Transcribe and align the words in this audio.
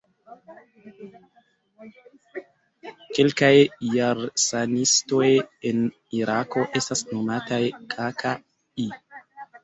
Kelkaj 3.17 3.49
Jarsanistoj 3.95 5.27
en 5.73 5.83
Irako 6.21 6.63
estas 6.81 7.03
nomataj 7.11 7.61
"Kaka'i". 7.93 8.87